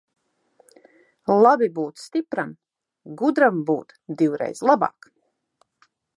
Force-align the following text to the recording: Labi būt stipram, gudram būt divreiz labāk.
Labi 1.47 1.67
būt 1.75 2.01
stipram, 2.05 2.55
gudram 3.21 3.61
būt 3.69 3.95
divreiz 4.23 4.65
labāk. 4.73 5.11